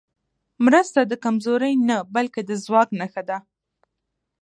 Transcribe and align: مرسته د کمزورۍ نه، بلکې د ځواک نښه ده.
مرسته 0.65 0.99
د 1.05 1.13
کمزورۍ 1.23 1.73
نه، 1.89 1.97
بلکې 2.15 2.41
د 2.45 2.51
ځواک 2.65 2.89
نښه 2.99 3.23
ده. 3.29 3.37